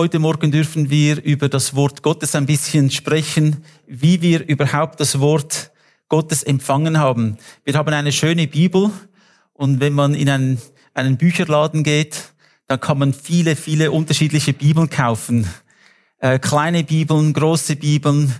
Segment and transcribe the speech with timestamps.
[0.00, 5.20] Heute Morgen dürfen wir über das Wort Gottes ein bisschen sprechen, wie wir überhaupt das
[5.20, 5.70] Wort
[6.08, 7.36] Gottes empfangen haben.
[7.64, 8.90] Wir haben eine schöne Bibel
[9.52, 10.58] und wenn man in einen,
[10.94, 12.32] einen Bücherladen geht,
[12.68, 15.46] dann kann man viele, viele unterschiedliche Bibeln kaufen.
[16.20, 18.34] Äh, kleine Bibeln, große Bibeln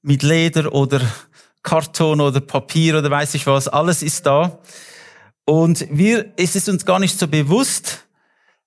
[0.00, 1.02] mit Leder oder
[1.62, 4.58] Karton oder Papier oder weiß ich was, alles ist da.
[5.44, 8.03] Und wir, es ist uns gar nicht so bewusst,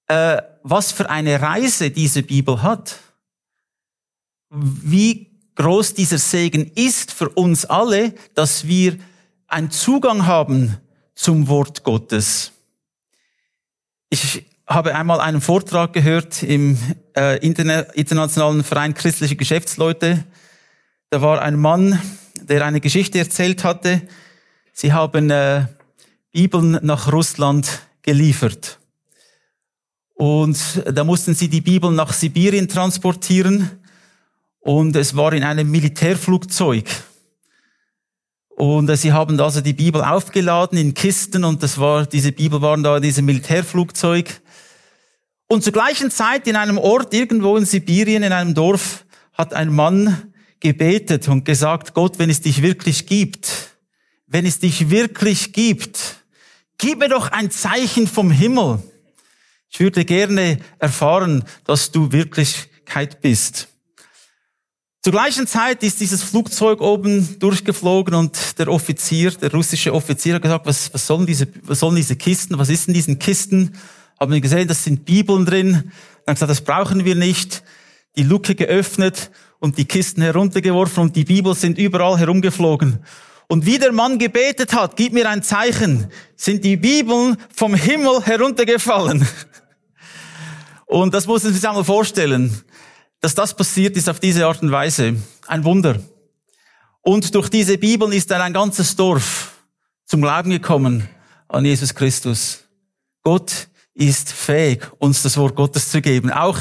[0.07, 2.99] äh, was für eine Reise diese Bibel hat.
[4.49, 8.97] Wie groß dieser Segen ist für uns alle, dass wir
[9.47, 10.77] einen Zugang haben
[11.15, 12.51] zum Wort Gottes.
[14.09, 16.77] Ich habe einmal einen Vortrag gehört im
[17.15, 20.23] äh, Internationalen Verein christliche Geschäftsleute.
[21.09, 22.01] Da war ein Mann,
[22.35, 24.01] der eine Geschichte erzählt hatte.
[24.73, 25.65] Sie haben äh,
[26.31, 28.76] Bibeln nach Russland geliefert.
[30.17, 33.69] Und da mussten sie die Bibel nach Sibirien transportieren.
[34.59, 36.85] Und es war in einem Militärflugzeug.
[38.49, 42.59] Und äh, sie haben also die Bibel aufgeladen in Kisten und das war, diese Bibel
[42.63, 44.41] waren da in diesem Militärflugzeug.
[45.47, 49.71] Und zur gleichen Zeit in einem Ort irgendwo in Sibirien, in einem Dorf, hat ein
[49.71, 53.75] Mann gebetet und gesagt, Gott, wenn es dich wirklich gibt,
[54.25, 56.23] wenn es dich wirklich gibt,
[56.79, 58.79] gib mir doch ein Zeichen vom Himmel.
[59.69, 63.67] Ich würde gerne erfahren, dass du Wirklichkeit bist.
[65.07, 70.41] Zur gleichen Zeit ist dieses Flugzeug oben durchgeflogen und der Offizier, der russische Offizier hat
[70.41, 73.77] gesagt, was, was, sollen diese, was sollen diese Kisten, was ist in diesen Kisten?
[74.19, 75.91] Haben wir gesehen, das sind Bibeln drin.
[76.25, 77.63] Dann gesagt, das brauchen wir nicht.
[78.17, 82.99] Die Luke geöffnet und die Kisten heruntergeworfen und die Bibel sind überall herumgeflogen.
[83.47, 88.21] Und wie der Mann gebetet hat, gib mir ein Zeichen, sind die Bibeln vom Himmel
[88.25, 89.25] heruntergefallen.
[90.87, 92.63] Und das muss man sich einmal vorstellen,
[93.19, 95.15] dass das passiert ist auf diese Art und Weise.
[95.45, 95.99] Ein Wunder.
[97.01, 99.53] Und durch diese Bibeln ist dann ein ganzes Dorf
[100.05, 101.07] zum Glauben gekommen
[101.49, 102.63] an Jesus Christus.
[103.21, 106.31] Gott ist fähig, uns das Wort Gottes zu geben.
[106.31, 106.59] Auch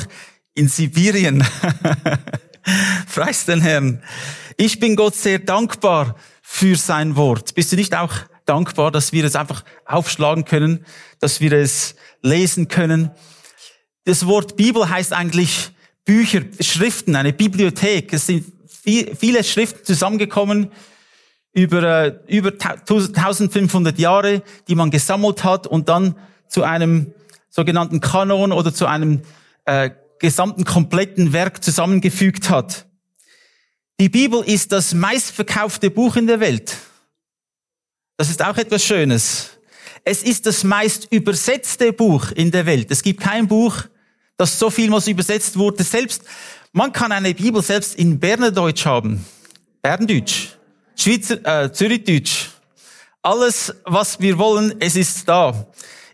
[0.54, 1.46] in Sibirien.
[3.14, 4.02] Preis den Herrn.
[4.56, 7.54] Ich bin Gott sehr dankbar für sein Wort.
[7.54, 8.12] Bist du nicht auch
[8.44, 10.84] dankbar, dass wir es einfach aufschlagen können,
[11.20, 13.10] dass wir es lesen können?
[14.06, 15.72] Das Wort Bibel heißt eigentlich
[16.04, 18.12] Bücher, Schriften, eine Bibliothek.
[18.12, 18.46] Es sind
[18.84, 20.70] viele Schriften zusammengekommen
[21.52, 26.14] über, äh, über 1500 Jahre, die man gesammelt hat und dann
[26.46, 27.12] zu einem
[27.50, 29.22] sogenannten Kanon oder zu einem
[29.64, 29.90] äh,
[30.20, 32.86] gesamten kompletten Werk zusammengefügt hat.
[33.98, 36.76] Die Bibel ist das meistverkaufte Buch in der Welt.
[38.18, 39.58] Das ist auch etwas Schönes.
[40.04, 42.92] Es ist das meist übersetzte Buch in der Welt.
[42.92, 43.82] Es gibt kein Buch,
[44.36, 45.82] das so vielmals übersetzt wurde.
[45.82, 46.22] Selbst,
[46.72, 49.24] man kann eine Bibel selbst in Bernerdeutsch haben.
[49.82, 50.48] Berndeutsch.
[50.94, 52.48] Schweizer, äh, Zürichdeutsch.
[53.22, 55.66] Alles, was wir wollen, es ist da.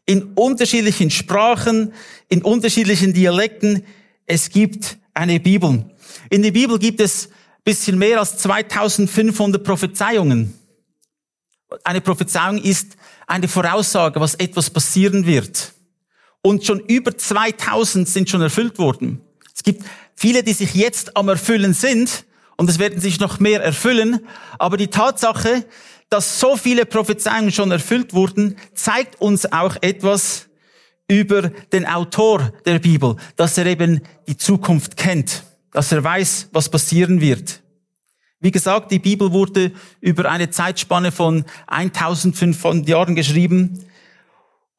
[0.07, 1.93] In unterschiedlichen Sprachen,
[2.29, 3.85] in unterschiedlichen Dialekten.
[4.27, 5.85] Es gibt eine Bibel.
[6.31, 7.29] In der Bibel gibt es
[7.65, 10.55] bisschen mehr als 2500 Prophezeiungen.
[11.85, 12.97] Eine Prophezeiung ist
[13.27, 15.73] eine Voraussage, was etwas passieren wird.
[16.43, 19.21] Und schon über 2000 sind schon erfüllt worden.
[19.55, 22.25] Es gibt viele, die sich jetzt am Erfüllen sind
[22.57, 24.27] und es werden sich noch mehr erfüllen.
[24.59, 25.65] Aber die Tatsache,
[26.11, 30.49] dass so viele Prophezeiungen schon erfüllt wurden, zeigt uns auch etwas
[31.09, 36.69] über den Autor der Bibel, dass er eben die Zukunft kennt, dass er weiß, was
[36.69, 37.63] passieren wird.
[38.41, 43.85] Wie gesagt, die Bibel wurde über eine Zeitspanne von 1500 Jahren geschrieben.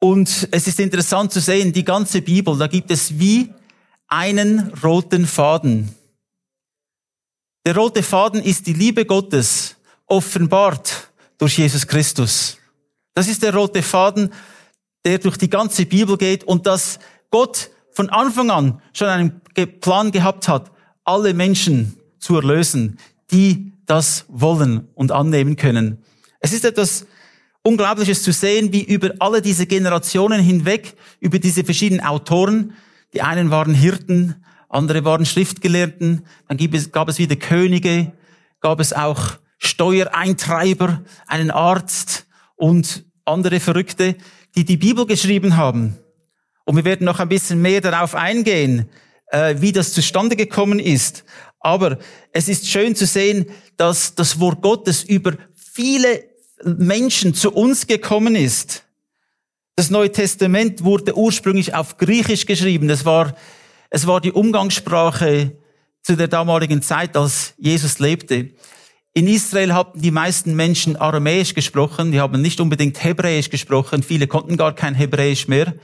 [0.04, 3.54] Und es ist interessant zu sehen, die ganze Bibel, da gibt es wie
[4.06, 5.94] einen roten Faden.
[7.64, 12.58] Der rote Faden ist die Liebe Gottes, offenbart durch Jesus Christus.
[13.14, 14.30] Das ist der rote Faden,
[15.06, 16.98] der durch die ganze Bibel geht und dass
[17.30, 19.40] Gott von Anfang an schon einen
[19.80, 20.70] Plan gehabt hat,
[21.04, 22.98] alle Menschen zu erlösen,
[23.30, 26.04] die das wollen und annehmen können.
[26.40, 27.06] Es ist etwas
[27.66, 32.74] Unglaubliches zu sehen, wie über alle diese Generationen hinweg, über diese verschiedenen Autoren,
[33.14, 38.12] die einen waren Hirten, andere waren Schriftgelehrten, dann gab es, gab es wieder Könige,
[38.60, 42.26] gab es auch Steuereintreiber, einen Arzt
[42.56, 44.16] und andere Verrückte,
[44.56, 45.96] die die Bibel geschrieben haben.
[46.66, 48.90] Und wir werden noch ein bisschen mehr darauf eingehen,
[49.28, 51.24] äh, wie das zustande gekommen ist.
[51.60, 51.98] Aber
[52.32, 53.46] es ist schön zu sehen,
[53.78, 58.84] dass das Wort Gottes über viele Menschen zu uns gekommen ist.
[59.76, 62.88] Das Neue Testament wurde ursprünglich auf Griechisch geschrieben.
[62.88, 63.34] Das war
[63.90, 65.52] Es war die Umgangssprache
[66.02, 68.50] zu der damaligen Zeit, als Jesus lebte.
[69.12, 74.26] In Israel hatten die meisten Menschen Aramäisch gesprochen, die haben nicht unbedingt Hebräisch gesprochen, viele
[74.26, 75.74] konnten gar kein Hebräisch mehr,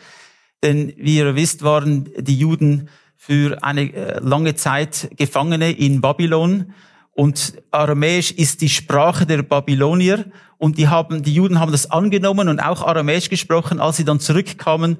[0.65, 6.75] denn wie ihr wisst, waren die Juden für eine äh, lange Zeit Gefangene in Babylon
[7.13, 10.27] und Aramäisch ist die Sprache der Babylonier
[10.59, 13.81] und die haben, die Juden haben das angenommen und auch Aramäisch gesprochen.
[13.81, 14.99] Als sie dann zurückkamen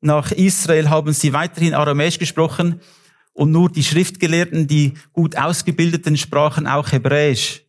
[0.00, 2.80] nach Israel, haben sie weiterhin Aramäisch gesprochen
[3.32, 7.62] und nur die Schriftgelehrten, die gut ausgebildeten, sprachen auch Hebräisch.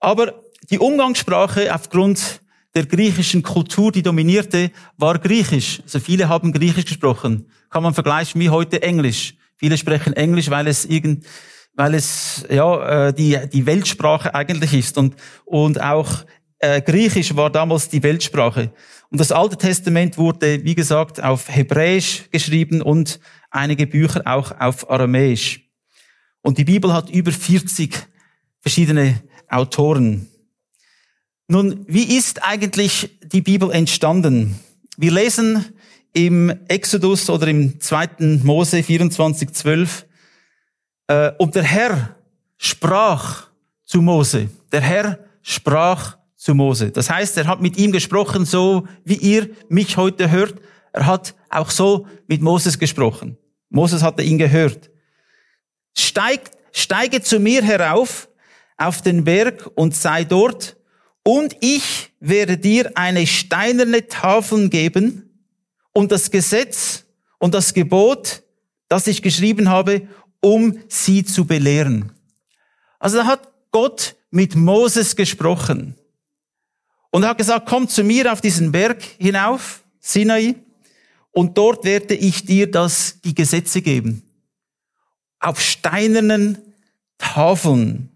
[0.00, 2.40] Aber die Umgangssprache aufgrund
[2.74, 5.80] der griechischen Kultur, die dominierte, war Griechisch.
[5.82, 7.50] Also viele haben Griechisch gesprochen.
[7.70, 9.34] Kann man vergleichen wie heute Englisch.
[9.56, 11.26] Viele sprechen Englisch, weil es irgend,
[11.78, 15.14] weil es ja äh, die die Weltsprache eigentlich ist und
[15.44, 16.24] und auch
[16.58, 18.72] äh, Griechisch war damals die Weltsprache.
[19.10, 23.20] Und das Alte Testament wurde, wie gesagt, auf Hebräisch geschrieben und
[23.50, 25.60] einige Bücher auch auf Aramäisch.
[26.42, 27.94] Und die Bibel hat über 40
[28.58, 30.28] verschiedene Autoren.
[31.46, 34.58] Nun, wie ist eigentlich die Bibel entstanden?
[34.96, 35.64] Wir lesen
[36.12, 40.06] im Exodus oder im zweiten Mose 24, 12,
[41.08, 42.16] äh, und der Herr
[42.56, 43.48] sprach
[43.84, 44.48] zu Mose.
[44.70, 46.90] Der Herr sprach zu Mose.
[46.90, 50.54] Das heißt, er hat mit ihm gesprochen, so wie ihr mich heute hört.
[50.92, 53.36] Er hat auch so mit Moses gesprochen.
[53.70, 54.90] Moses hatte ihn gehört.
[55.96, 58.28] Steig, steige zu mir herauf
[58.76, 60.76] auf den Berg und sei dort,
[61.24, 65.28] und ich werde dir eine steinerne Tafel geben
[65.92, 67.04] und das Gesetz
[67.38, 68.42] und das Gebot,
[68.88, 70.08] das ich geschrieben habe,
[70.40, 72.12] um sie zu belehren.
[72.98, 75.94] Also da hat Gott mit Moses gesprochen.
[77.10, 80.56] Und er hat gesagt, komm zu mir auf diesen Berg hinauf, Sinai,
[81.32, 84.22] und dort werde ich dir das, die Gesetze geben.
[85.38, 86.58] Auf steinernen
[87.16, 88.10] Tafeln.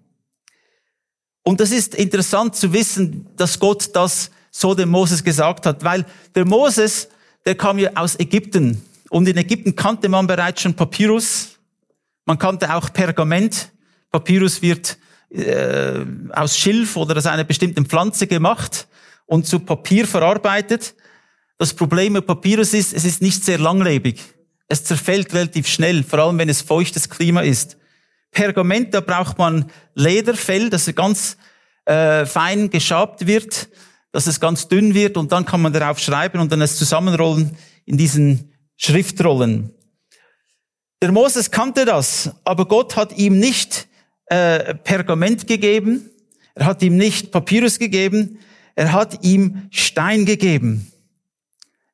[1.42, 6.04] Und das ist interessant zu wissen, dass Gott das so dem Moses gesagt hat, weil
[6.34, 7.08] der Moses,
[7.44, 8.82] der kam ja aus Ägypten.
[9.10, 11.58] Und in Ägypten kannte man bereits schon Papyrus.
[12.24, 13.72] Man kannte auch Pergament.
[14.10, 14.98] Papyrus wird
[15.30, 18.86] äh, aus Schilf oder aus einer bestimmten Pflanze gemacht
[19.26, 20.94] und zu Papier verarbeitet.
[21.58, 24.20] Das Problem mit Papyrus ist, es ist nicht sehr langlebig.
[24.68, 27.76] Es zerfällt relativ schnell, vor allem wenn es feuchtes Klima ist.
[28.30, 31.36] Pergament, da braucht man Lederfell, das ganz
[31.84, 33.68] äh, fein geschabt wird,
[34.12, 37.56] dass es ganz dünn wird und dann kann man darauf schreiben und dann es zusammenrollen
[37.84, 39.74] in diesen Schriftrollen.
[41.02, 43.88] Der Moses kannte das, aber Gott hat ihm nicht
[44.26, 46.08] äh, Pergament gegeben,
[46.54, 48.38] er hat ihm nicht Papyrus gegeben,
[48.76, 50.92] er hat ihm Stein gegeben.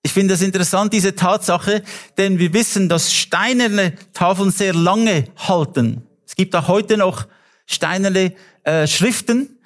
[0.02, 1.82] Ich finde das interessant, diese Tatsache,
[2.18, 6.02] denn wir wissen, dass steinerne Tafeln sehr lange halten.
[6.26, 7.26] Es gibt auch heute noch
[7.64, 8.34] steinerne
[8.64, 9.58] äh, Schriften.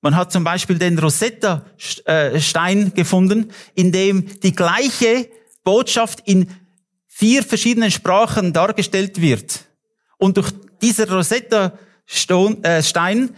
[0.00, 5.28] Man hat zum Beispiel den Rosetta-Stein gefunden, in dem die gleiche
[5.64, 6.48] Botschaft in
[7.18, 9.64] vier verschiedenen Sprachen dargestellt wird.
[10.18, 10.50] Und durch
[10.82, 13.32] dieser Rosetta-Stein äh,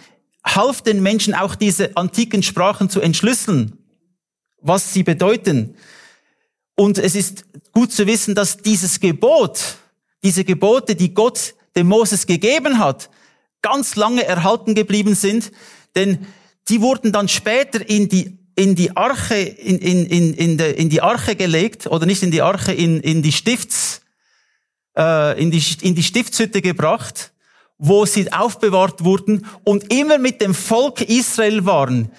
[0.45, 3.79] half den Menschen auch diese antiken Sprachen zu entschlüsseln,
[4.61, 5.77] was sie bedeuten.
[6.75, 9.77] Und es ist gut zu wissen, dass dieses Gebot,
[10.25, 13.09] diese Gebote, die Gott dem Moses gegeben hat,
[13.63, 15.53] ganz lange erhalten geblieben sind,
[15.95, 16.27] denn
[16.69, 20.89] die wurden dann später in die in die Arche in, in, in, in, de, in
[20.89, 24.01] die Arche gelegt oder nicht in die Arche in, in die Stifts
[24.97, 27.33] äh, in die in die Stiftshütte gebracht,
[27.79, 32.11] wo sie aufbewahrt wurden und immer mit dem Volk Israel waren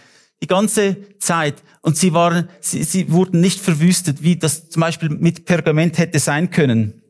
[0.41, 5.09] die ganze Zeit und sie waren sie, sie wurden nicht verwüstet, wie das zum Beispiel
[5.09, 7.01] mit Pergament hätte sein können.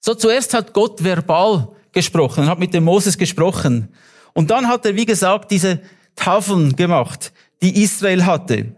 [0.00, 3.88] So zuerst hat Gott verbal gesprochen, hat mit dem Moses gesprochen.
[4.34, 5.80] Und dann hat er, wie gesagt, diese
[6.14, 7.32] Tafeln gemacht,
[7.62, 8.74] die Israel hatte.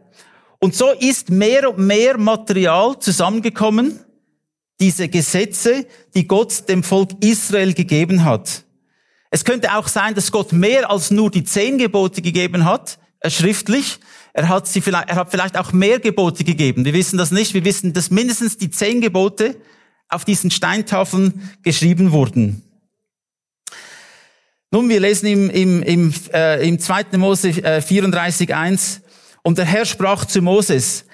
[0.61, 4.01] Und so ist mehr und mehr Material zusammengekommen,
[4.81, 8.65] diese Gesetze, die Gott dem Volk Israel gegeben hat.
[9.31, 13.31] Es könnte auch sein, dass Gott mehr als nur die zehn Gebote gegeben hat, äh,
[13.31, 13.99] schriftlich.
[14.33, 16.85] Er hat sie vielleicht, er hat vielleicht auch mehr Gebote gegeben.
[16.85, 17.55] Wir wissen das nicht.
[17.55, 19.57] Wir wissen, dass mindestens die zehn Gebote
[20.09, 22.63] auf diesen Steintafeln geschrieben wurden.
[24.71, 27.17] Nun, wir lesen im, im, im, äh, im 2.
[27.17, 29.01] Mose äh, 34.1,
[29.43, 31.07] und der Herr sprach zu Moses,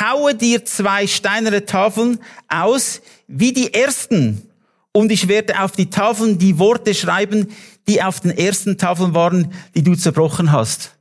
[0.00, 4.48] haue dir zwei steinerne Tafeln aus, wie die ersten,
[4.92, 7.48] und ich werde auf die Tafeln die Worte schreiben,
[7.88, 10.96] die auf den ersten Tafeln waren, die du zerbrochen hast.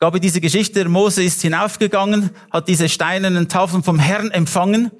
[0.00, 4.90] Glaube, diese Geschichte, Mose ist hinaufgegangen, hat diese steinernen Tafeln vom Herrn empfangen,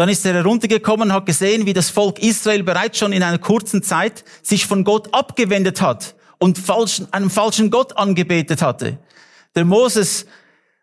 [0.00, 3.36] Dann ist er heruntergekommen und hat gesehen, wie das Volk Israel bereits schon in einer
[3.36, 8.96] kurzen Zeit sich von Gott abgewendet hat und falschen, einem falschen Gott angebetet hatte.
[9.54, 10.24] Der Moses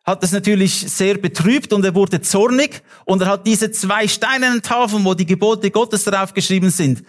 [0.05, 4.61] hat das natürlich sehr betrübt und er wurde zornig und er hat diese zwei steinernen
[4.61, 7.01] Tafeln, wo die Gebote Gottes darauf geschrieben sind,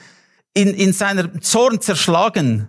[0.54, 2.68] in, in seiner Zorn zerschlagen.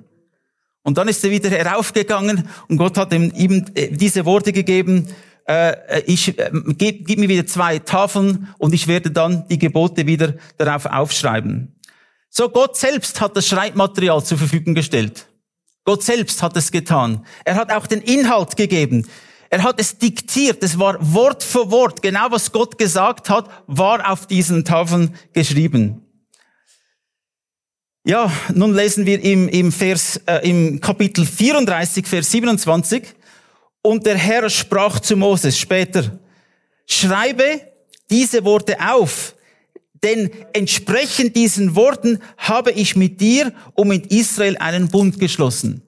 [0.83, 5.07] Und dann ist er wieder heraufgegangen und Gott hat ihm, ihm äh, diese Worte gegeben,
[5.49, 10.05] äh, ich äh, gib, gib mir wieder zwei Tafeln und ich werde dann die Gebote
[10.05, 11.75] wieder darauf aufschreiben.
[12.29, 15.27] So Gott selbst hat das Schreibmaterial zur Verfügung gestellt.
[15.83, 17.25] Gott selbst hat es getan.
[17.45, 19.07] Er hat auch den Inhalt gegeben.
[19.49, 20.61] Er hat es diktiert.
[20.63, 22.03] Es war Wort für Wort.
[22.03, 26.05] Genau was Gott gesagt hat, war auf diesen Tafeln geschrieben.
[28.05, 33.15] Ja, nun lesen wir im, im Vers, äh, im Kapitel 34, Vers 27.
[33.81, 36.19] Und der Herr sprach zu Moses später,
[36.85, 37.61] schreibe
[38.09, 39.35] diese Worte auf,
[40.03, 45.81] denn entsprechend diesen Worten habe ich mit dir und mit Israel einen Bund geschlossen.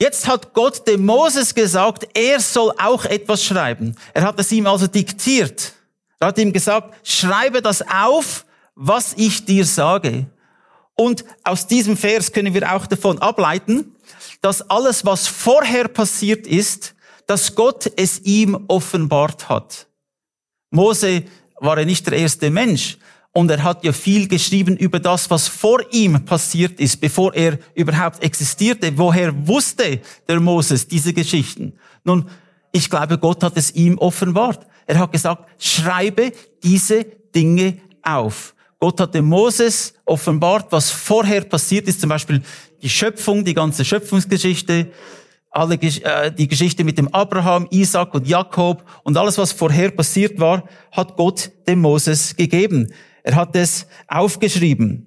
[0.00, 3.94] Jetzt hat Gott dem Moses gesagt, er soll auch etwas schreiben.
[4.14, 5.74] Er hat es ihm also diktiert.
[6.18, 10.26] Er hat ihm gesagt, schreibe das auf, was ich dir sage.
[10.94, 13.94] Und aus diesem Vers können wir auch davon ableiten,
[14.40, 16.94] dass alles, was vorher passiert ist,
[17.26, 19.86] dass Gott es ihm offenbart hat.
[20.70, 21.24] Mose
[21.60, 22.98] war ja nicht der erste Mensch
[23.32, 27.58] und er hat ja viel geschrieben über das, was vor ihm passiert ist, bevor er
[27.74, 28.96] überhaupt existierte.
[28.96, 31.72] Woher wusste der Moses diese Geschichten?
[32.04, 32.28] Nun,
[32.72, 34.66] ich glaube, Gott hat es ihm offenbart.
[34.86, 38.54] Er hat gesagt, schreibe diese Dinge auf.
[38.78, 42.42] Gott hat dem Moses offenbart, was vorher passiert ist, zum Beispiel
[42.82, 44.88] die Schöpfung, die ganze Schöpfungsgeschichte,
[45.52, 50.40] alle, äh, die Geschichte mit dem Abraham, Isaac und Jakob und alles, was vorher passiert
[50.40, 52.92] war, hat Gott dem Moses gegeben.
[53.22, 55.06] Er hat es aufgeschrieben.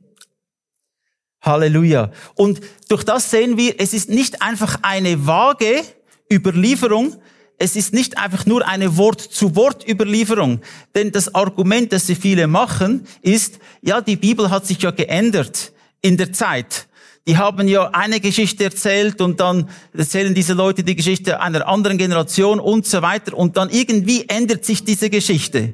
[1.41, 2.11] Halleluja.
[2.35, 5.83] Und durch das sehen wir, es ist nicht einfach eine vage
[6.31, 7.15] Überlieferung,
[7.57, 10.61] es ist nicht einfach nur eine Wort-zu-Wort-Überlieferung.
[10.93, 15.71] Denn das Argument, das sie viele machen, ist, ja, die Bibel hat sich ja geändert
[16.01, 16.87] in der Zeit.
[17.27, 21.97] Die haben ja eine Geschichte erzählt und dann erzählen diese Leute die Geschichte einer anderen
[21.97, 25.73] Generation und so weiter und dann irgendwie ändert sich diese Geschichte.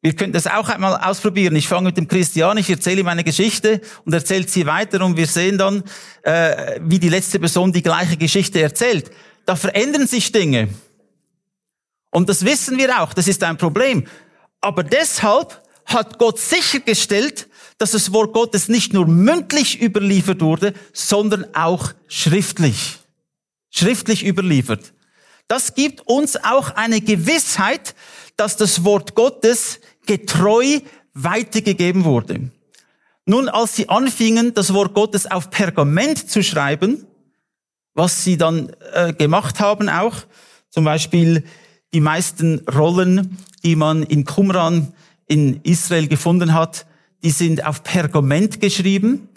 [0.00, 1.56] Wir können das auch einmal ausprobieren.
[1.56, 5.16] Ich fange mit dem Christian, ich erzähle ihm eine Geschichte und erzählt sie weiter und
[5.16, 5.82] wir sehen dann,
[6.22, 9.10] äh, wie die letzte Person die gleiche Geschichte erzählt.
[9.44, 10.68] Da verändern sich Dinge.
[12.10, 14.06] Und das wissen wir auch, das ist ein Problem.
[14.60, 21.54] Aber deshalb hat Gott sichergestellt, dass das Wort Gottes nicht nur mündlich überliefert wurde, sondern
[21.54, 22.98] auch schriftlich.
[23.70, 24.92] Schriftlich überliefert.
[25.48, 27.94] Das gibt uns auch eine Gewissheit,
[28.36, 30.80] dass das Wort Gottes getreu
[31.14, 32.50] weitergegeben wurde.
[33.26, 37.06] Nun, als sie anfingen, das Wort Gottes auf Pergament zu schreiben,
[37.94, 40.14] was sie dann äh, gemacht haben auch,
[40.70, 41.44] zum Beispiel
[41.92, 44.92] die meisten Rollen, die man in Qumran
[45.26, 46.85] in Israel gefunden hat,
[47.22, 49.28] die sind auf Pergament geschrieben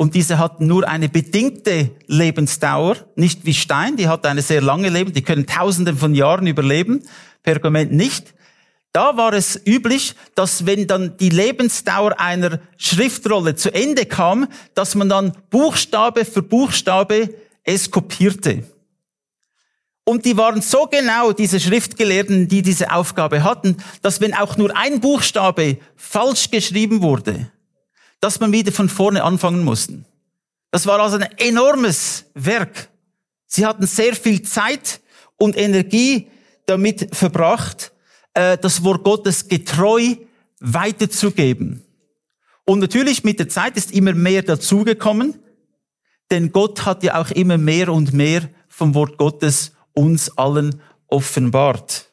[0.00, 4.88] und diese hatten nur eine bedingte Lebensdauer, nicht wie Stein, die hat eine sehr lange
[4.88, 7.02] Leben, die können tausende von Jahren überleben,
[7.42, 8.32] Pergament nicht.
[8.92, 14.94] Da war es üblich, dass wenn dann die Lebensdauer einer Schriftrolle zu Ende kam, dass
[14.94, 18.64] man dann Buchstabe für Buchstabe es kopierte.
[20.10, 24.76] Und die waren so genau, diese Schriftgelehrten, die diese Aufgabe hatten, dass wenn auch nur
[24.76, 27.52] ein Buchstabe falsch geschrieben wurde,
[28.18, 30.04] dass man wieder von vorne anfangen musste.
[30.72, 32.88] Das war also ein enormes Werk.
[33.46, 35.00] Sie hatten sehr viel Zeit
[35.36, 36.26] und Energie
[36.66, 37.92] damit verbracht,
[38.34, 40.16] äh, das Wort Gottes getreu
[40.58, 41.84] weiterzugeben.
[42.64, 45.38] Und natürlich mit der Zeit ist immer mehr dazugekommen,
[46.32, 52.10] denn Gott hat ja auch immer mehr und mehr vom Wort Gottes uns allen offenbart.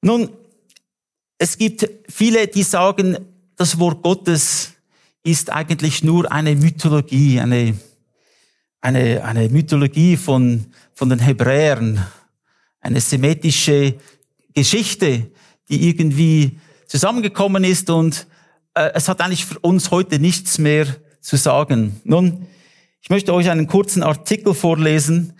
[0.00, 0.30] Nun,
[1.38, 3.18] es gibt viele, die sagen,
[3.56, 4.72] das Wort Gottes
[5.22, 7.74] ist eigentlich nur eine Mythologie, eine,
[8.80, 12.04] eine, eine Mythologie von, von den Hebräern,
[12.80, 13.94] eine semitische
[14.52, 15.30] Geschichte,
[15.68, 18.26] die irgendwie zusammengekommen ist und
[18.74, 20.86] äh, es hat eigentlich für uns heute nichts mehr
[21.20, 22.00] zu sagen.
[22.04, 22.46] Nun,
[23.00, 25.32] ich möchte euch einen kurzen Artikel vorlesen,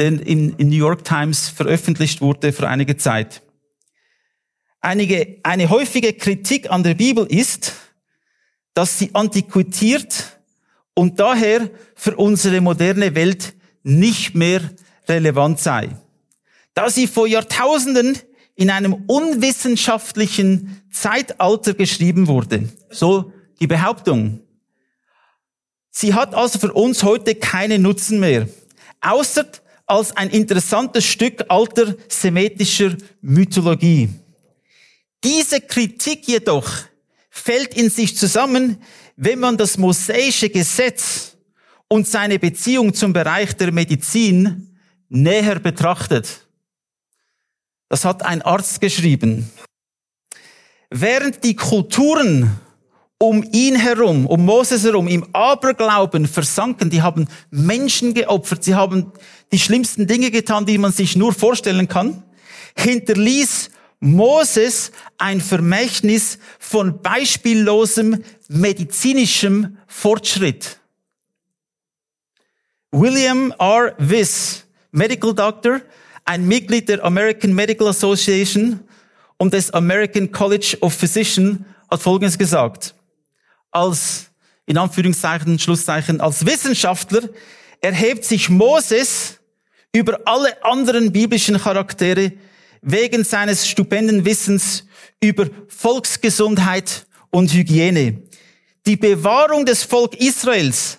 [0.00, 3.42] der in, in New York Times veröffentlicht wurde vor einiger Zeit.
[4.80, 7.74] Einige, eine häufige Kritik an der Bibel ist,
[8.72, 10.38] dass sie antiquiert
[10.94, 13.52] und daher für unsere moderne Welt
[13.82, 14.62] nicht mehr
[15.06, 15.90] relevant sei.
[16.72, 18.18] Da sie vor Jahrtausenden
[18.54, 22.70] in einem unwissenschaftlichen Zeitalter geschrieben wurde.
[22.88, 24.40] So die Behauptung.
[25.90, 28.48] Sie hat also für uns heute keinen Nutzen mehr,
[29.02, 29.46] außer
[29.90, 34.08] als ein interessantes Stück alter semitischer Mythologie.
[35.24, 36.70] Diese Kritik jedoch
[37.28, 38.80] fällt in sich zusammen,
[39.16, 41.36] wenn man das mosaische Gesetz
[41.88, 44.78] und seine Beziehung zum Bereich der Medizin
[45.08, 46.46] näher betrachtet.
[47.88, 49.50] Das hat ein Arzt geschrieben.
[50.88, 52.60] Während die Kulturen
[53.22, 56.88] um ihn herum, um Moses herum, im Aberglauben versanken.
[56.88, 58.64] Die haben Menschen geopfert.
[58.64, 59.12] Sie haben
[59.52, 62.22] die schlimmsten Dinge getan, die man sich nur vorstellen kann.
[62.76, 70.78] Hinterließ Moses ein Vermächtnis von beispiellosem medizinischem Fortschritt.
[72.92, 73.94] William R.
[73.98, 75.80] Wiss, Medical Doctor,
[76.24, 78.80] ein Mitglied der American Medical Association
[79.36, 82.94] und des American College of Physicians, hat Folgendes gesagt
[83.70, 84.30] als,
[84.66, 87.28] in Anführungszeichen, Schlusszeichen, als Wissenschaftler
[87.80, 89.39] erhebt sich Moses
[89.94, 92.32] über alle anderen biblischen Charaktere
[92.82, 94.84] wegen seines stupenden Wissens
[95.22, 98.22] über Volksgesundheit und Hygiene.
[98.86, 100.98] Die Bewahrung des Volk Israels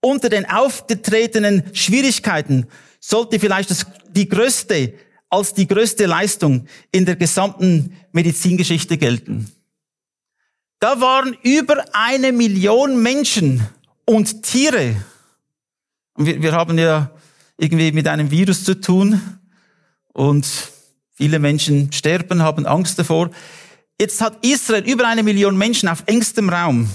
[0.00, 2.66] unter den aufgetretenen Schwierigkeiten
[2.98, 3.70] sollte vielleicht
[4.10, 4.94] die größte,
[5.28, 9.50] als die größte Leistung in der gesamten Medizingeschichte gelten.
[10.80, 13.66] Da waren über eine Million Menschen
[14.04, 14.96] und Tiere.
[16.16, 17.12] Wir, wir haben ja
[17.62, 19.20] irgendwie mit einem Virus zu tun
[20.12, 20.46] und
[21.12, 23.30] viele Menschen sterben, haben Angst davor.
[24.00, 26.90] Jetzt hat Israel über eine Million Menschen auf engstem Raum.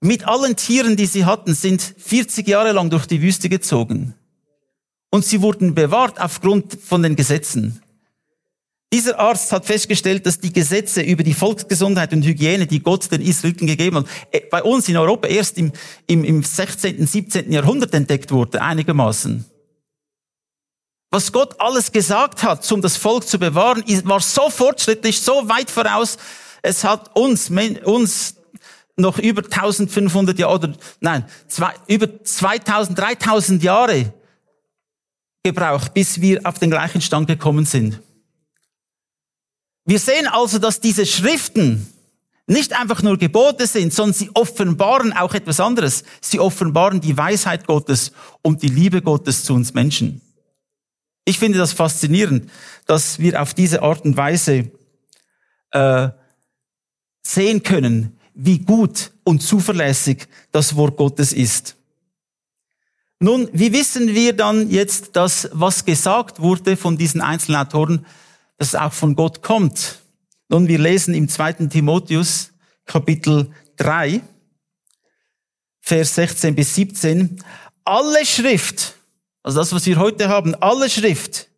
[0.00, 4.14] Mit allen Tieren, die sie hatten, sind 40 Jahre lang durch die Wüste gezogen.
[5.10, 7.82] Und sie wurden bewahrt aufgrund von den Gesetzen.
[8.92, 13.20] Dieser Arzt hat festgestellt, dass die Gesetze über die Volksgesundheit und Hygiene, die Gott den
[13.20, 15.72] Israeliten gegeben hat, äh, bei uns in Europa erst im,
[16.08, 17.52] im, im 16., 17.
[17.52, 19.44] Jahrhundert entdeckt wurde, einigermaßen.
[21.12, 25.70] Was Gott alles gesagt hat, um das Volk zu bewahren, war so fortschrittlich, so weit
[25.70, 26.18] voraus.
[26.62, 27.50] Es hat uns,
[27.84, 28.36] uns
[28.96, 34.12] noch über 1500 Jahre, oder nein, zwei, über 2000, 3000 Jahre
[35.44, 38.00] gebraucht, bis wir auf den gleichen Stand gekommen sind.
[39.84, 41.86] Wir sehen also, dass diese Schriften
[42.46, 46.02] nicht einfach nur Gebote sind, sondern sie offenbaren auch etwas anderes.
[46.20, 48.12] Sie offenbaren die Weisheit Gottes
[48.42, 50.20] und die Liebe Gottes zu uns Menschen.
[51.24, 52.50] Ich finde das faszinierend,
[52.86, 54.70] dass wir auf diese Art und Weise
[55.70, 56.08] äh,
[57.22, 61.76] sehen können, wie gut und zuverlässig das Wort Gottes ist.
[63.20, 68.06] Nun, wie wissen wir dann jetzt, dass was gesagt wurde von diesen einzelnen Autoren,
[68.60, 70.00] dass es auch von Gott kommt.
[70.50, 72.52] Nun, wir lesen im zweiten Timotheus
[72.84, 74.20] Kapitel 3,
[75.80, 77.42] Vers 16 bis 17,
[77.84, 78.96] alle Schrift,
[79.42, 81.48] also das, was wir heute haben, alle Schrift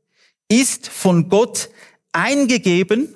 [0.48, 1.70] ist von Gott
[2.12, 3.12] eingegeben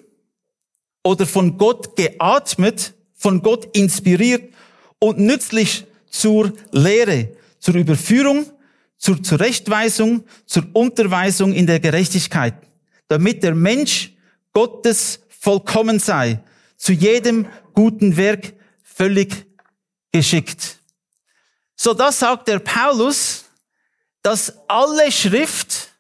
[1.04, 4.52] oder von Gott geatmet, von Gott inspiriert
[4.98, 8.46] und nützlich zur Lehre, zur Überführung,
[8.96, 12.65] zur Zurechtweisung, zur Unterweisung in der Gerechtigkeit
[13.08, 14.12] damit der Mensch
[14.52, 16.40] Gottes vollkommen sei,
[16.76, 19.46] zu jedem guten Werk völlig
[20.12, 20.78] geschickt.
[21.76, 23.44] So das sagt der Paulus,
[24.22, 25.90] dass alle Schrift,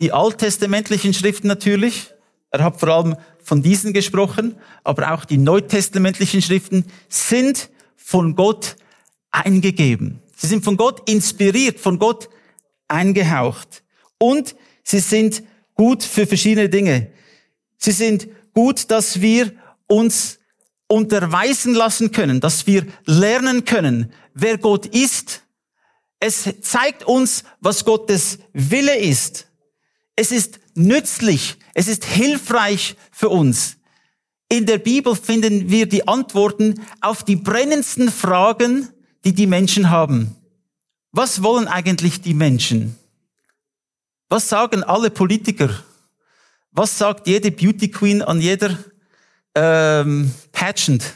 [0.00, 2.10] die alttestamentlichen Schriften natürlich,
[2.50, 8.76] er hat vor allem von diesen gesprochen, aber auch die neutestamentlichen Schriften sind von Gott
[9.30, 10.22] eingegeben.
[10.36, 12.28] Sie sind von Gott inspiriert, von Gott
[12.86, 13.82] eingehaucht.
[14.18, 15.42] Und sie sind
[15.78, 17.10] gut für verschiedene Dinge.
[17.78, 19.52] Sie sind gut, dass wir
[19.86, 20.38] uns
[20.88, 25.44] unterweisen lassen können, dass wir lernen können, wer Gott ist.
[26.20, 29.46] Es zeigt uns, was Gottes Wille ist.
[30.16, 33.76] Es ist nützlich, es ist hilfreich für uns.
[34.48, 38.88] In der Bibel finden wir die Antworten auf die brennendsten Fragen,
[39.24, 40.34] die die Menschen haben.
[41.12, 42.97] Was wollen eigentlich die Menschen?
[44.28, 45.70] Was sagen alle Politiker?
[46.70, 48.76] Was sagt jede Beauty Queen an jeder
[49.54, 51.14] ähm, Pageant?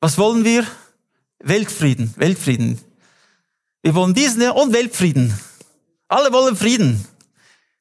[0.00, 0.66] Was wollen wir?
[1.40, 2.80] Weltfrieden, Weltfrieden.
[3.82, 5.38] Wir wollen diesen und Weltfrieden.
[6.08, 7.06] Alle wollen Frieden.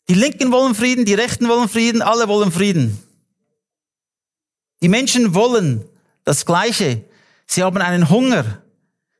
[0.09, 2.99] Die Linken wollen Frieden, die Rechten wollen Frieden, alle wollen Frieden.
[4.83, 5.83] Die Menschen wollen
[6.25, 7.03] das Gleiche.
[7.47, 8.61] Sie haben einen Hunger.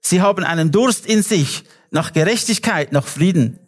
[0.02, 3.60] Sie haben einen Durst in sich nach Gerechtigkeit, nach Frieden.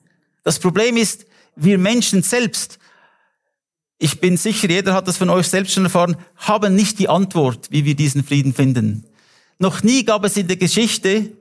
[0.48, 1.26] Das Problem ist,
[1.58, 2.80] wir Menschen selbst
[4.00, 7.68] ich bin sicher, jeder hat das von euch selbst schon erfahren, haben nicht die Antwort,
[7.70, 9.06] wie wir diesen Frieden finden.
[9.60, 11.34] Noch nie gab es in der Geschichte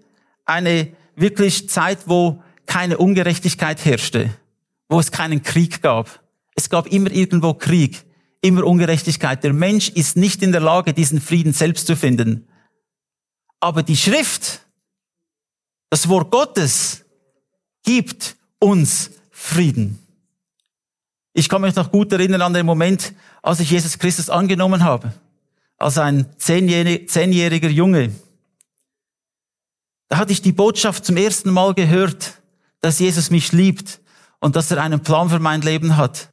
[0.45, 4.31] eine wirklich Zeit, wo keine Ungerechtigkeit herrschte,
[4.89, 6.21] wo es keinen Krieg gab.
[6.57, 8.05] Es gab immer irgendwo Krieg,
[8.41, 9.45] immer Ungerechtigkeit.
[9.45, 12.49] Der Mensch ist nicht in der Lage, diesen Frieden selbst zu finden.
[13.61, 14.63] Aber die Schrift,
[15.91, 17.05] das Wort Gottes,
[17.85, 19.99] gibt uns Frieden.
[21.33, 25.13] Ich kann mich noch gut erinnern an den Moment, als ich Jesus Christus angenommen habe,
[25.77, 28.13] als ein zehnjähriger Junge.
[30.09, 32.41] Da hatte ich die Botschaft zum ersten Mal gehört,
[32.81, 34.01] dass Jesus mich liebt
[34.41, 36.31] und dass er einen Plan für mein Leben hat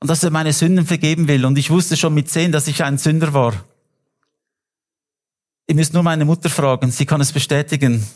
[0.00, 1.44] und dass er meine Sünden vergeben will.
[1.44, 3.52] Und ich wusste schon mit zehn, dass ich ein Sünder war.
[5.66, 8.06] Ihr müsst nur meine Mutter fragen, sie kann es bestätigen.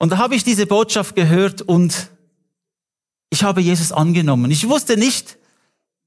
[0.00, 2.08] Und da habe ich diese Botschaft gehört und
[3.28, 4.50] ich habe Jesus angenommen.
[4.50, 5.36] Ich wusste nicht,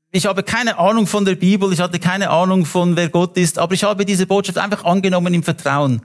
[0.09, 3.59] ich habe keine Ahnung von der Bibel, ich hatte keine Ahnung von wer Gott ist,
[3.59, 6.01] aber ich habe diese Botschaft einfach angenommen im Vertrauen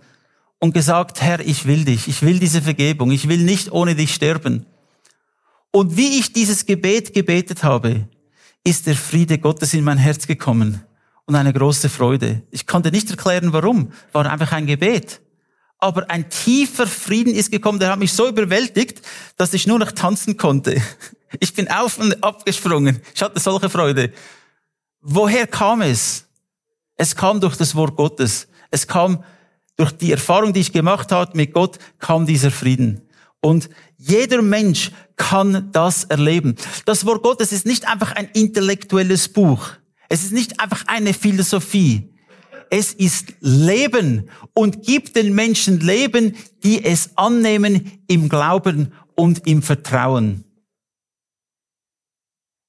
[0.59, 4.13] und gesagt, Herr, ich will dich, ich will diese Vergebung, ich will nicht ohne dich
[4.13, 4.67] sterben.
[5.71, 8.07] Und wie ich dieses Gebet gebetet habe,
[8.65, 10.83] ist der Friede Gottes in mein Herz gekommen
[11.25, 12.43] und eine große Freude.
[12.51, 15.23] Ich konnte nicht erklären, warum, war einfach ein Gebet
[15.79, 19.01] aber ein tiefer Frieden ist gekommen, der hat mich so überwältigt,
[19.37, 20.81] dass ich nur noch tanzen konnte.
[21.41, 23.03] Ich bin auf und abgesprungen.
[23.15, 24.15] Ich hatte solche Freude.
[25.03, 26.25] Woher kam es?
[26.97, 28.49] Es kam durch das Wort Gottes.
[28.71, 29.23] Es kam
[29.77, 33.03] durch die Erfahrung, die ich gemacht habe mit Gott, kam dieser Frieden.
[33.43, 36.57] Und jeder Mensch kann das erleben.
[36.87, 39.69] Das Wort Gottes ist nicht einfach ein intellektuelles Buch.
[40.09, 42.15] Es ist nicht einfach eine Philosophie
[42.71, 49.63] es ist Leben und gibt den Menschen Leben, die es annehmen im Glauben und im
[49.63, 50.45] Vertrauen.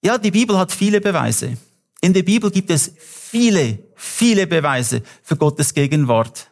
[0.03, 1.57] Ja, die Bibel hat viele Beweise.
[2.01, 6.49] In der Bibel gibt es viele, viele Beweise für Gottes Gegenwart.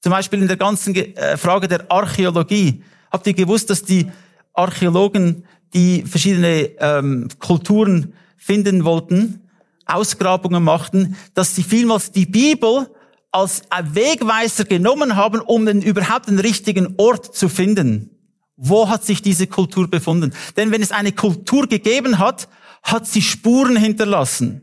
[0.00, 2.82] Zum Beispiel in der ganzen äh, Frage der Archäologie.
[3.10, 4.10] Habt ihr gewusst, dass die
[4.52, 9.47] Archäologen, die verschiedene ähm, Kulturen finden wollten,
[9.88, 12.88] Ausgrabungen machten, dass sie vielmals die Bibel
[13.30, 18.10] als Wegweiser genommen haben, um den überhaupt den richtigen Ort zu finden.
[18.56, 20.32] Wo hat sich diese Kultur befunden?
[20.56, 22.48] Denn wenn es eine Kultur gegeben hat,
[22.82, 24.62] hat sie Spuren hinterlassen.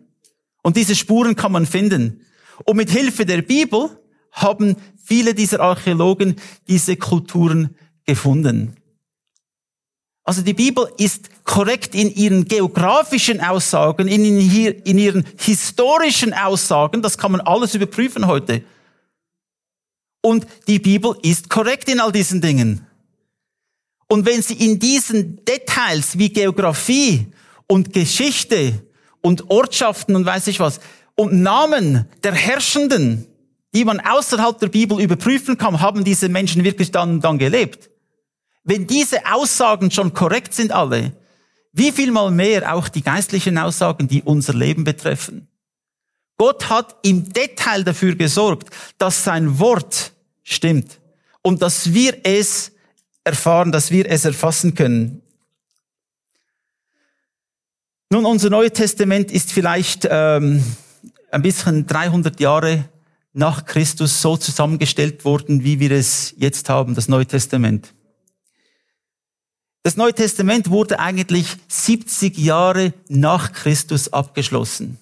[0.63, 2.21] Und diese Spuren kann man finden.
[2.65, 3.89] Und mit Hilfe der Bibel
[4.31, 6.35] haben viele dieser Archäologen
[6.67, 8.75] diese Kulturen gefunden.
[10.27, 17.03] Also die Bibel ist korrekt in ihren geografischen Aussagen, in, in, ihren historischen Aussagen.
[17.03, 18.63] Das kann man alles überprüfen heute.
[20.23, 22.87] Und die Bibel ist korrekt in all diesen Dingen.
[24.07, 27.27] Und wenn sie in diesen Details wie Geografie
[27.67, 28.81] und Geschichte
[29.21, 30.79] und Ortschaften und weiß ich was
[31.15, 33.27] und Namen der Herrschenden,
[33.75, 37.91] die man außerhalb der Bibel überprüfen kann, haben diese Menschen wirklich dann, dann gelebt.
[38.65, 41.13] Wenn diese Aussagen schon korrekt sind alle,
[41.71, 45.47] wie viel mal mehr auch die geistlichen Aussagen, die unser Leben betreffen.
[46.37, 50.11] Gott hat im Detail dafür gesorgt, dass sein Wort
[50.43, 50.99] stimmt
[51.41, 52.71] und dass wir es
[53.23, 55.21] erfahren, dass wir es erfassen können.
[58.09, 60.63] Nun, unser Neues Testament ist vielleicht ähm,
[61.31, 62.89] ein bisschen 300 Jahre
[63.33, 67.94] nach Christus so zusammengestellt worden, wie wir es jetzt haben, das Neue Testament.
[69.85, 74.97] Das Neue Testament wurde eigentlich 70 Jahre nach Christus abgeschlossen.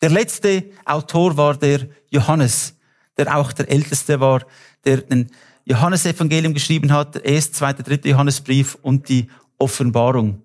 [0.00, 2.76] Der letzte Autor war der Johannes,
[3.16, 4.46] der auch der älteste war,
[4.84, 5.32] der den
[5.64, 9.26] Johannesevangelium geschrieben hat, der erste, zweite, dritte Johannesbrief und die
[9.58, 10.40] Offenbarung.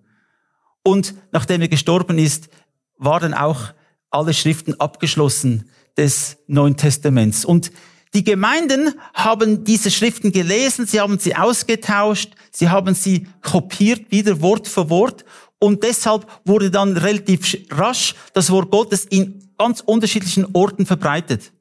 [0.81, 2.49] Und nachdem er gestorben ist,
[2.97, 3.75] waren auch
[4.09, 7.45] alle Schriften abgeschlossen des Neuen Testaments.
[7.45, 7.71] Und
[8.13, 14.39] die Gemeinden haben diese Schriften gelesen, sie haben sie ausgetauscht, sie haben sie kopiert, wieder
[14.41, 15.25] Wort für Wort.
[15.59, 21.51] Und deshalb wurde dann relativ rasch das Wort Gottes in ganz unterschiedlichen Orten verbreitet.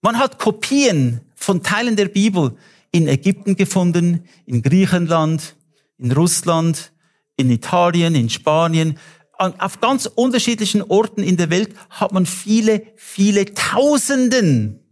[0.00, 2.56] Man hat Kopien von Teilen der Bibel
[2.92, 5.56] in Ägypten gefunden, in Griechenland,
[5.98, 6.92] in Russland,
[7.36, 8.98] in Italien, in Spanien.
[9.38, 14.83] Auf ganz unterschiedlichen Orten in der Welt hat man viele, viele Tausenden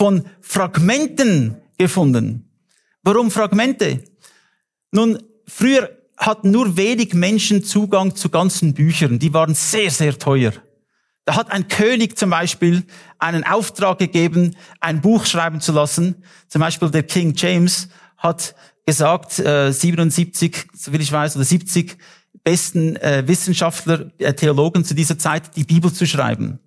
[0.00, 2.48] von Fragmenten gefunden.
[3.02, 4.02] Warum Fragmente?
[4.92, 9.18] Nun, früher hatten nur wenig Menschen Zugang zu ganzen Büchern.
[9.18, 10.54] Die waren sehr, sehr teuer.
[11.26, 12.86] Da hat ein König zum Beispiel
[13.18, 16.24] einen Auftrag gegeben, ein Buch schreiben zu lassen.
[16.48, 18.54] Zum Beispiel der King James hat
[18.86, 21.98] gesagt, äh, 77, so will ich weiß, oder 70,
[22.42, 26.58] besten äh, Wissenschaftler, äh, Theologen zu dieser Zeit, die Bibel zu schreiben.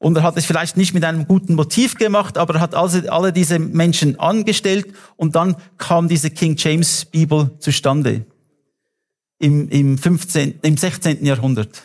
[0.00, 2.98] Und er hat es vielleicht nicht mit einem guten Motiv gemacht, aber er hat also
[3.10, 4.86] alle diese Menschen angestellt
[5.16, 8.24] und dann kam diese King James Bibel zustande.
[9.38, 11.22] Im, im, 15., im 16.
[11.22, 11.82] Jahrhundert.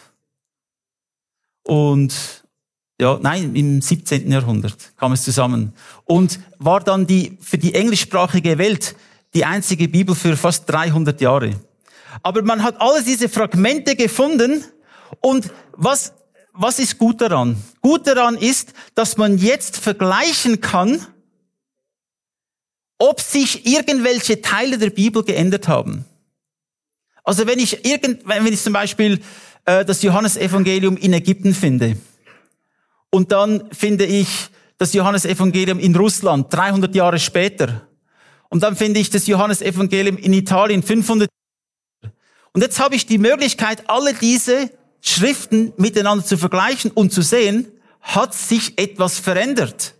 [1.64, 2.46] Und
[3.02, 4.32] ja, nein, im 17.
[4.32, 5.74] Jahrhundert kam es zusammen.
[6.06, 8.96] Und war dann die, für die englischsprachige Welt
[9.34, 11.60] die einzige Bibel für fast 300 Jahre.
[12.24, 14.64] Aber man hat alle diese Fragmente gefunden
[15.20, 16.14] und was
[16.58, 17.58] was ist gut daran?
[17.82, 21.06] Gut daran ist, dass man jetzt vergleichen kann,
[22.98, 26.06] ob sich irgendwelche Teile der Bibel geändert haben.
[27.24, 29.20] Also wenn ich irgend, wenn ich zum Beispiel
[29.66, 31.98] äh, das Johannesevangelium in Ägypten finde
[33.10, 34.28] und dann finde ich
[34.78, 37.88] das Johannesevangelium in Russland 300 Jahre später
[38.50, 41.28] und dann finde ich das Johannesevangelium in Italien 500
[42.54, 44.70] und jetzt habe ich die Möglichkeit, alle diese
[45.06, 47.68] Schriften miteinander zu vergleichen und zu sehen,
[48.02, 49.94] hat sich etwas verändert.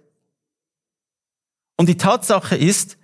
[1.78, 2.98] Und die Tatsache ist,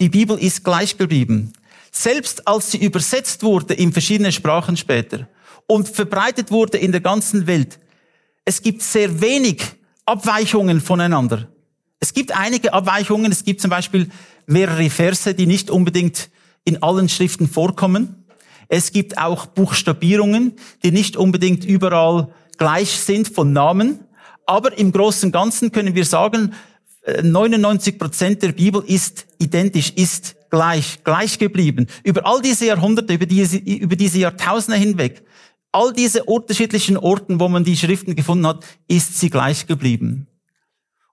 [0.00, 1.52] die Bibel ist gleich geblieben.
[1.92, 5.28] Selbst als sie übersetzt wurde in verschiedene Sprachen später
[5.66, 7.78] und verbreitet wurde in der ganzen Welt,
[8.44, 9.62] es gibt sehr wenig
[10.04, 11.48] Abweichungen voneinander.
[12.00, 13.32] Es gibt einige Abweichungen.
[13.32, 14.10] Es gibt zum Beispiel
[14.46, 16.28] mehrere Verse, die nicht unbedingt
[16.64, 18.23] in allen Schriften vorkommen.
[18.68, 24.00] Es gibt auch Buchstabierungen, die nicht unbedingt überall gleich sind von Namen.
[24.46, 26.54] Aber im Großen und Ganzen können wir sagen,
[27.22, 31.86] 99 äh, Prozent der Bibel ist identisch, ist gleich, gleich geblieben.
[32.02, 35.22] Über all diese Jahrhunderte, über diese, über diese Jahrtausende hinweg,
[35.72, 40.26] all diese unterschiedlichen Orten, wo man die Schriften gefunden hat, ist sie gleich geblieben.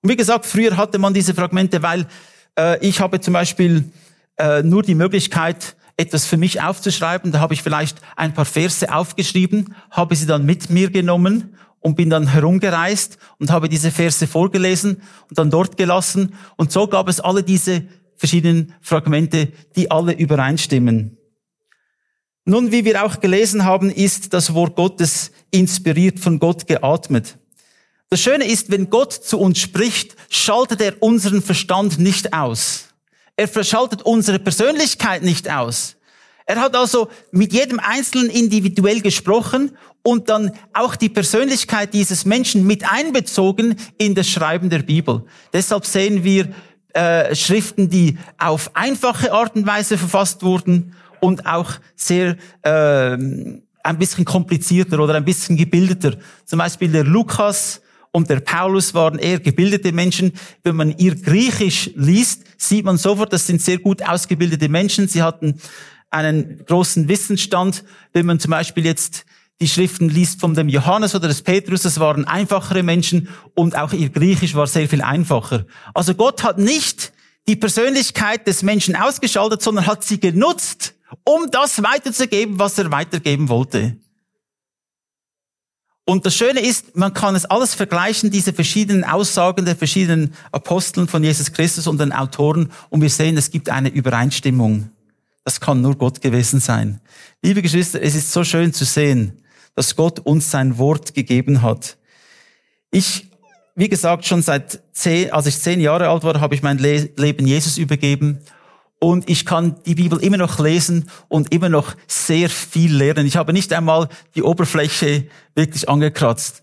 [0.02, 2.08] Und wie gesagt, früher hatte man diese Fragmente, weil
[2.58, 3.86] äh, ich habe zum Beispiel
[4.38, 7.32] äh, nur die Möglichkeit, etwas für mich aufzuschreiben.
[7.32, 11.96] Da habe ich vielleicht ein paar Verse aufgeschrieben, habe sie dann mit mir genommen und
[11.96, 16.36] bin dann herumgereist und habe diese Verse vorgelesen und dann dort gelassen.
[16.58, 17.84] Und so gab es alle diese
[18.16, 21.18] verschiedenen Fragmente, die alle übereinstimmen.
[22.46, 27.38] Nun, wie wir auch gelesen haben, ist das Wort Gottes inspiriert von Gott geatmet.
[28.10, 32.91] Das Schöne ist, wenn Gott zu uns spricht, schaltet er unseren Verstand nicht aus.
[33.42, 35.96] Er verschaltet unsere Persönlichkeit nicht aus.
[36.46, 42.68] Er hat also mit jedem Einzelnen individuell gesprochen und dann auch die Persönlichkeit dieses Menschen
[42.68, 45.24] mit einbezogen in das Schreiben der Bibel.
[45.52, 46.50] Deshalb sehen wir
[46.94, 53.98] äh, Schriften, die auf einfache Art und Weise verfasst wurden und auch sehr äh, ein
[53.98, 56.16] bisschen komplizierter oder ein bisschen gebildeter.
[56.46, 60.34] Zum Beispiel der Lukas und der Paulus waren eher gebildete Menschen.
[60.64, 65.08] Wenn man ihr Griechisch liest, sieht man sofort, das sind sehr gut ausgebildete Menschen.
[65.08, 65.60] Sie hatten
[66.10, 67.84] einen großen Wissensstand.
[68.12, 69.26] Wenn man zum Beispiel jetzt
[69.62, 73.94] die Schriften liest von dem Johannes oder des Petrus, das waren einfachere Menschen und auch
[73.94, 75.66] ihr Griechisch war sehr viel einfacher.
[75.94, 77.14] Also Gott hat nicht
[77.48, 83.50] die Persönlichkeit des Menschen ausgeschaltet, sondern hat sie genutzt, um das weiterzugeben, was er weitergeben
[83.50, 83.98] wollte.
[86.12, 91.08] Und das Schöne ist, man kann es alles vergleichen, diese verschiedenen Aussagen der verschiedenen Aposteln
[91.08, 94.90] von Jesus Christus und den Autoren, und wir sehen, es gibt eine Übereinstimmung.
[95.46, 97.00] Das kann nur Gott gewesen sein.
[97.42, 99.42] Liebe Geschwister, es ist so schön zu sehen,
[99.74, 101.96] dass Gott uns sein Wort gegeben hat.
[102.92, 103.30] Ich,
[103.76, 107.48] wie gesagt, schon seit zehn, als ich zehn Jahre alt war, habe ich mein Leben
[107.48, 108.40] Jesus übergeben
[109.04, 113.26] und ich kann die Bibel immer noch lesen und immer noch sehr viel lernen.
[113.26, 116.62] Ich habe nicht einmal die Oberfläche wirklich angekratzt.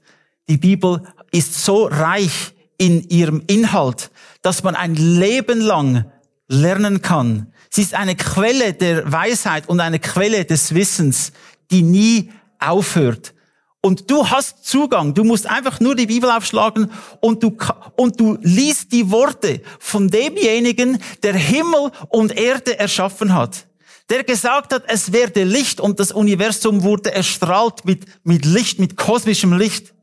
[0.48, 6.04] Die Bibel ist so reich in ihrem Inhalt, dass man ein Leben lang
[6.46, 7.52] lernen kann.
[7.70, 11.32] Sie ist eine Quelle der Weisheit und eine Quelle des Wissens,
[11.72, 13.34] die nie aufhört.
[13.80, 15.14] Und du hast Zugang.
[15.14, 17.56] Du musst einfach nur die Bibel aufschlagen und du,
[17.96, 23.66] und du liest die Worte von demjenigen, der Himmel und Erde erschaffen hat.
[24.10, 28.96] Der gesagt hat, es werde Licht und das Universum wurde erstrahlt mit, mit Licht, mit
[28.96, 29.94] kosmischem Licht.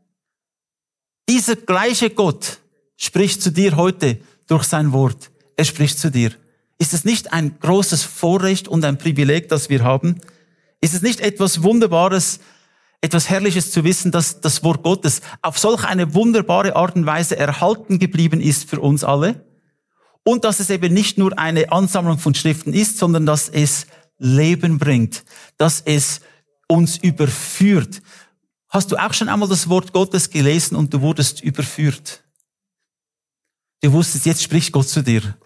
[1.27, 2.59] Dieser gleiche Gott
[2.97, 5.31] spricht zu dir heute durch sein Wort.
[5.57, 6.31] Er spricht zu dir.
[6.77, 10.21] Ist es nicht ein großes Vorrecht und ein Privileg, das wir haben?
[10.81, 12.39] Ist es nicht etwas Wunderbares,
[13.05, 17.37] etwas Herrliches zu wissen, dass das Wort Gottes auf solch eine wunderbare Art und Weise
[17.37, 19.45] erhalten geblieben ist für uns alle?
[20.23, 23.85] Und dass es eben nicht nur eine Ansammlung von Schriften ist, sondern dass es
[24.17, 25.23] Leben bringt,
[25.57, 26.21] dass es
[26.67, 28.01] uns überführt.
[28.69, 32.23] Hast du auch schon einmal das Wort Gottes gelesen und du wurdest überführt?
[33.81, 35.37] Du wusstest, jetzt spricht Gott zu dir.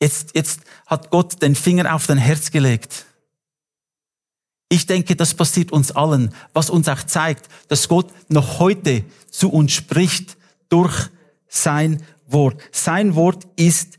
[0.00, 3.04] Jetzt, jetzt hat Gott den Finger auf dein Herz gelegt.
[4.72, 9.50] Ich denke, das passiert uns allen, was uns auch zeigt, dass Gott noch heute zu
[9.50, 10.36] uns spricht
[10.68, 11.08] durch
[11.48, 12.62] sein Wort.
[12.70, 13.98] Sein Wort ist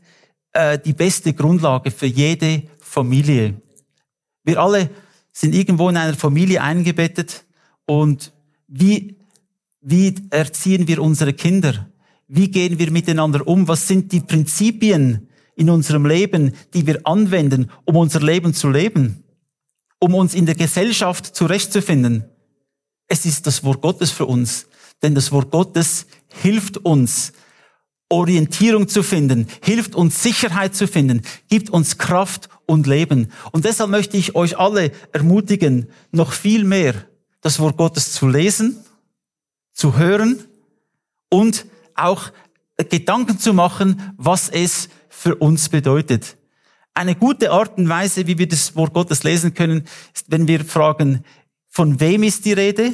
[0.54, 3.60] äh, die beste Grundlage für jede Familie.
[4.44, 4.88] Wir alle
[5.30, 7.44] sind irgendwo in einer Familie eingebettet
[7.84, 8.32] und
[8.66, 9.18] wie,
[9.82, 11.86] wie erziehen wir unsere Kinder?
[12.28, 13.68] Wie gehen wir miteinander um?
[13.68, 19.21] Was sind die Prinzipien in unserem Leben, die wir anwenden, um unser Leben zu leben?
[20.02, 22.24] Um uns in der Gesellschaft zurechtzufinden?
[23.06, 24.66] Es ist das Wort Gottes für uns.
[25.00, 27.32] Denn das Wort Gottes hilft uns,
[28.08, 33.30] Orientierung zu finden, hilft uns Sicherheit zu finden, gibt uns Kraft und Leben.
[33.52, 36.94] Und deshalb möchte ich euch alle ermutigen, noch viel mehr
[37.40, 38.84] das Wort Gottes zu lesen,
[39.72, 40.44] zu hören
[41.30, 42.32] und auch
[42.76, 46.36] Gedanken zu machen, was es für uns bedeutet.
[46.94, 50.64] Eine gute Art und Weise, wie wir das Wort Gottes lesen können, ist, wenn wir
[50.64, 51.24] fragen,
[51.68, 52.92] von wem ist die Rede?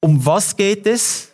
[0.00, 1.28] Um was geht es?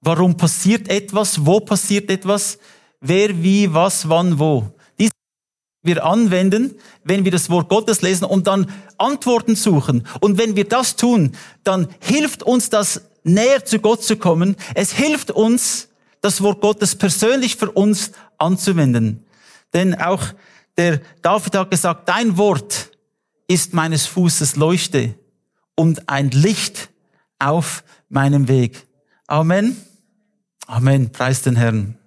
[0.00, 1.44] Warum passiert etwas?
[1.44, 2.58] Wo passiert etwas?
[3.00, 4.72] Wer, wie, was, wann, wo?
[4.98, 5.10] Dies
[5.82, 10.06] wir anwenden, wenn wir das Wort Gottes lesen und dann Antworten suchen.
[10.20, 11.32] Und wenn wir das tun,
[11.62, 14.56] dann hilft uns das näher zu Gott zu kommen.
[14.74, 15.88] Es hilft uns,
[16.22, 19.24] das Wort Gottes persönlich für uns anzuwenden.
[19.72, 20.24] Denn auch
[20.76, 22.90] der David hat gesagt, dein Wort
[23.46, 25.14] ist meines Fußes Leuchte
[25.74, 26.90] und ein Licht
[27.38, 28.86] auf meinem Weg.
[29.26, 29.76] Amen.
[30.66, 31.10] Amen.
[31.10, 31.99] Preis den Herrn.